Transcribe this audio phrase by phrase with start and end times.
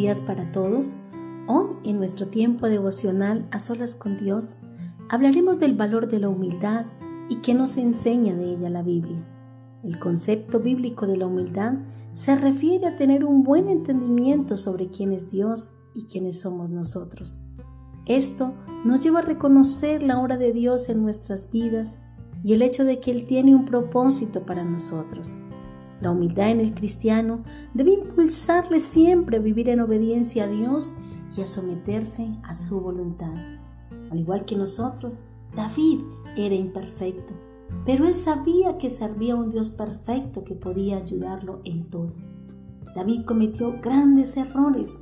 [0.00, 0.94] días para todos.
[1.46, 4.54] Hoy, en nuestro tiempo devocional a solas con Dios,
[5.10, 6.86] hablaremos del valor de la humildad
[7.28, 9.22] y qué nos enseña de ella la Biblia.
[9.84, 11.74] El concepto bíblico de la humildad
[12.14, 17.38] se refiere a tener un buen entendimiento sobre quién es Dios y quiénes somos nosotros.
[18.06, 18.54] Esto
[18.86, 21.98] nos lleva a reconocer la obra de Dios en nuestras vidas
[22.42, 25.36] y el hecho de que Él tiene un propósito para nosotros.
[26.00, 27.42] La humildad en el cristiano
[27.74, 30.94] debe impulsarle siempre a vivir en obediencia a Dios
[31.36, 33.34] y a someterse a su voluntad.
[34.10, 35.20] Al igual que nosotros,
[35.54, 36.00] David
[36.36, 37.34] era imperfecto,
[37.84, 42.12] pero él sabía que servía a un Dios perfecto que podía ayudarlo en todo.
[42.94, 45.00] David cometió grandes errores,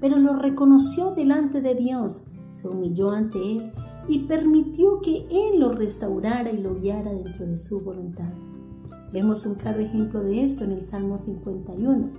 [0.00, 3.72] pero lo reconoció delante de Dios, se humilló ante Él
[4.08, 8.32] y permitió que Él lo restaurara y lo guiara dentro de su voluntad.
[9.12, 12.12] Vemos un claro ejemplo de esto en el Salmo 51,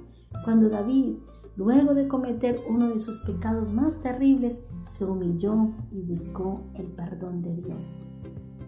[0.45, 1.16] cuando David,
[1.55, 7.41] luego de cometer uno de sus pecados más terribles, se humilló y buscó el perdón
[7.41, 7.97] de Dios.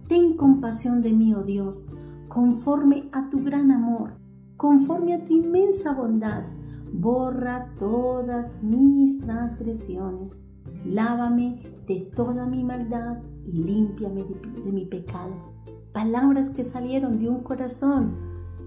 [0.07, 1.87] Ten compasión de mí, oh Dios,
[2.27, 4.15] conforme a tu gran amor,
[4.57, 6.45] conforme a tu inmensa bondad.
[6.91, 10.43] Borra todas mis transgresiones,
[10.83, 15.54] lávame de toda mi maldad y límpiame de, de mi pecado
[15.95, 18.17] palabras que salieron de un corazón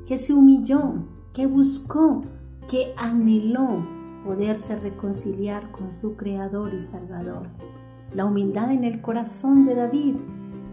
[0.06, 0.94] que se humilló,
[1.34, 2.22] que buscó,
[2.70, 3.86] que anheló
[4.24, 7.48] poderse reconciliar con su Creador y Salvador.
[8.14, 10.14] La humildad en el corazón de David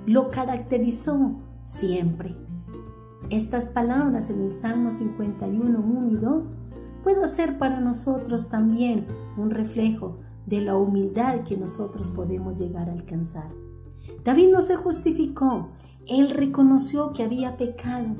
[0.05, 2.37] lo caracterizó siempre.
[3.29, 6.51] Estas palabras en el Salmo 51, 1 y 2
[7.03, 12.93] pueden ser para nosotros también un reflejo de la humildad que nosotros podemos llegar a
[12.93, 13.64] alcanzar.
[14.23, 15.69] David no se justificó,
[16.07, 18.15] él reconoció que había pecado.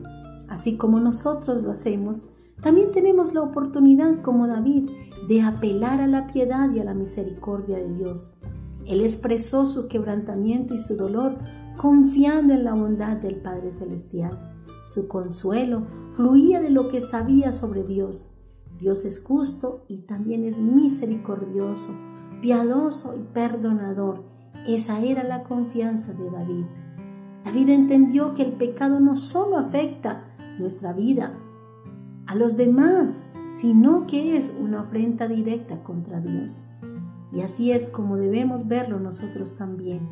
[0.48, 2.24] Así como nosotros lo hacemos,
[2.62, 4.90] también tenemos la oportunidad, como David,
[5.28, 8.40] de apelar a la piedad y a la misericordia de Dios.
[8.86, 11.38] Él expresó su quebrantamiento y su dolor
[11.78, 14.54] confiando en la bondad del Padre Celestial.
[14.86, 18.36] Su consuelo fluía de lo que sabía sobre Dios.
[18.78, 21.94] Dios es justo y también es misericordioso,
[22.42, 24.35] piadoso y perdonador.
[24.68, 26.66] Esa era la confianza de David.
[27.44, 30.26] David entendió que el pecado no solo afecta
[30.58, 31.34] nuestra vida,
[32.26, 36.64] a los demás, sino que es una ofrenda directa contra Dios.
[37.32, 40.08] Y así es como debemos verlo nosotros también.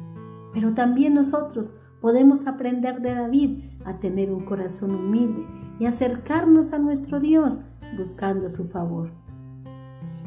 [0.53, 5.47] Pero también nosotros podemos aprender de David a tener un corazón humilde
[5.79, 7.61] y acercarnos a nuestro Dios
[7.97, 9.09] buscando su favor.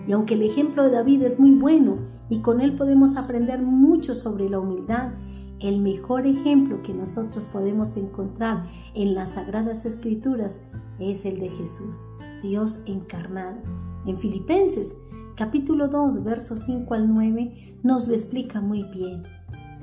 [0.08, 1.98] Y aunque el ejemplo de David es muy bueno
[2.28, 5.12] y con él podemos aprender mucho sobre la humildad
[5.60, 10.64] el mejor ejemplo que nosotros podemos encontrar en las Sagradas Escrituras
[10.98, 12.06] es el de Jesús,
[12.42, 13.56] Dios encarnado.
[14.04, 14.98] En Filipenses
[15.34, 19.22] capítulo 2, versos 5 al 9 nos lo explica muy bien.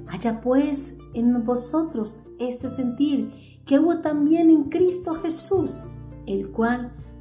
[0.08, 3.32] Haya pues en vosotros este sentir
[3.66, 5.86] que hubo también en Cristo Jesús,
[6.28, 6.94] el cual,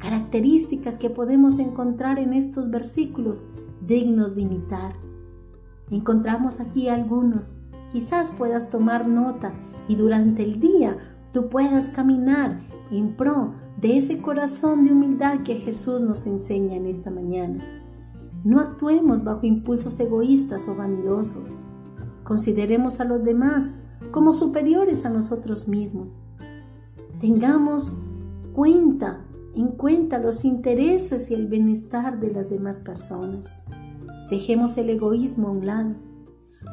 [0.00, 3.46] Características que podemos encontrar en estos versículos
[3.86, 4.94] dignos de imitar.
[5.90, 9.52] Encontramos aquí algunos Quizás puedas tomar nota
[9.88, 10.96] y durante el día
[11.32, 16.86] tú puedas caminar en pro de ese corazón de humildad que Jesús nos enseña en
[16.86, 17.64] esta mañana.
[18.44, 21.54] No actuemos bajo impulsos egoístas o vanidosos.
[22.22, 23.74] Consideremos a los demás
[24.12, 26.20] como superiores a nosotros mismos.
[27.20, 27.98] Tengamos
[28.54, 29.24] cuenta,
[29.54, 33.56] en cuenta los intereses y el bienestar de las demás personas.
[34.30, 36.10] Dejemos el egoísmo a un lado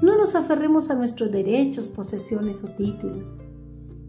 [0.01, 3.37] no nos aferremos a nuestros derechos, posesiones o títulos.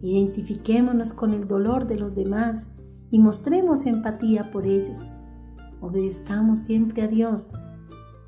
[0.01, 2.69] Identifiquémonos con el dolor de los demás
[3.09, 5.09] y mostremos empatía por ellos.
[5.81, 7.53] Obedezcamos siempre a Dios,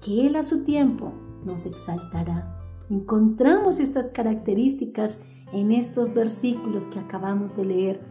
[0.04, 1.14] que Él a su tiempo
[1.46, 2.58] nos exaltará.
[2.90, 5.20] Encontramos estas características
[5.54, 8.02] en estos versículos que acabamos de leer,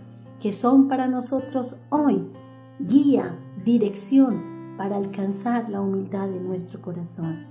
[0.40, 2.26] que son para nosotros hoy
[2.80, 7.46] guía, dirección para alcanzar la humildad de nuestro corazón.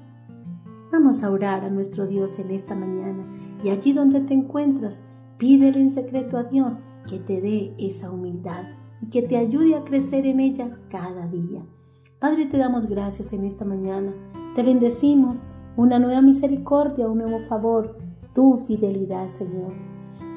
[0.91, 3.23] Vamos a orar a nuestro Dios en esta mañana
[3.63, 5.03] y allí donde te encuentras,
[5.37, 8.63] pídele en secreto a Dios que te dé esa humildad
[9.01, 11.63] y que te ayude a crecer en ella cada día.
[12.19, 14.13] Padre, te damos gracias en esta mañana.
[14.55, 17.97] Te bendecimos una nueva misericordia, un nuevo favor,
[18.33, 19.88] tu fidelidad, Señor.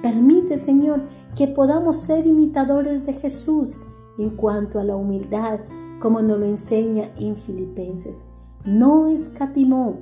[0.03, 1.03] Permite, Señor,
[1.37, 3.79] que podamos ser imitadores de Jesús
[4.19, 5.61] en cuanto a la humildad,
[6.01, 8.25] como nos lo enseña en Filipenses.
[8.65, 10.01] No escatimó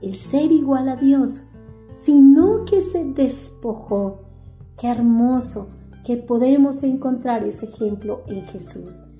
[0.00, 1.50] el ser igual a Dios,
[1.90, 4.20] sino que se despojó.
[4.78, 5.68] Qué hermoso
[6.04, 9.13] que podemos encontrar ese ejemplo en Jesús.